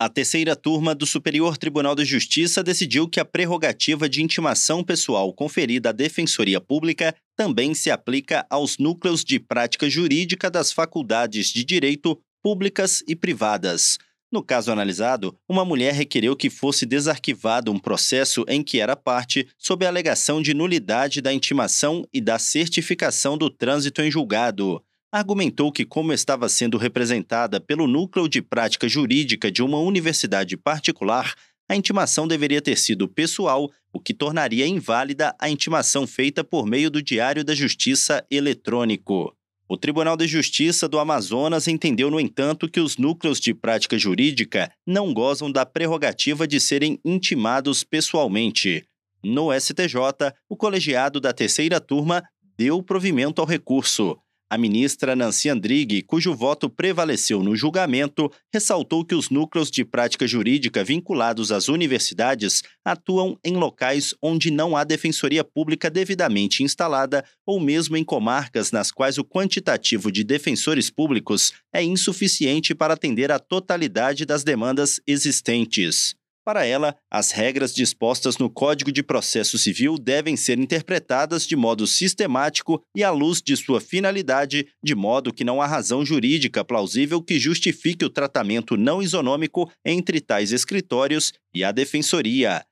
[0.00, 5.32] A terceira turma do Superior Tribunal de Justiça decidiu que a prerrogativa de intimação pessoal
[5.32, 11.64] conferida à Defensoria Pública também se aplica aos núcleos de prática jurídica das faculdades de
[11.64, 13.98] direito públicas e privadas.
[14.30, 19.48] No caso analisado, uma mulher requereu que fosse desarquivado um processo em que era parte
[19.58, 24.80] sob a alegação de nulidade da intimação e da certificação do trânsito em julgado
[25.10, 31.34] argumentou que, como estava sendo representada pelo núcleo de prática jurídica de uma universidade particular,
[31.68, 36.90] a intimação deveria ter sido pessoal, o que tornaria inválida a intimação feita por meio
[36.90, 39.34] do Diário da Justiça eletrônico.
[39.68, 44.72] O Tribunal de Justiça do Amazonas entendeu, no entanto, que os núcleos de prática jurídica
[44.86, 48.86] não gozam da prerrogativa de serem intimados pessoalmente.
[49.22, 52.22] No STJ, o colegiado da terceira turma
[52.56, 54.18] deu provimento ao recurso.
[54.50, 60.26] A ministra Nancy Andrighi, cujo voto prevaleceu no julgamento, ressaltou que os núcleos de prática
[60.26, 67.60] jurídica vinculados às universidades atuam em locais onde não há defensoria pública devidamente instalada ou
[67.60, 73.38] mesmo em comarcas nas quais o quantitativo de defensores públicos é insuficiente para atender à
[73.38, 76.17] totalidade das demandas existentes.
[76.48, 81.86] Para ela, as regras dispostas no Código de Processo Civil devem ser interpretadas de modo
[81.86, 87.20] sistemático e à luz de sua finalidade, de modo que não há razão jurídica plausível
[87.22, 92.64] que justifique o tratamento não isonômico entre tais escritórios e a Defensoria.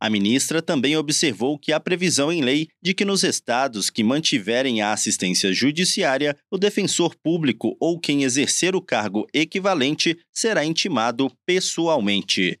[0.00, 4.80] A ministra também observou que há previsão em lei de que nos estados que mantiverem
[4.80, 12.60] a assistência judiciária, o defensor público ou quem exercer o cargo equivalente será intimado pessoalmente.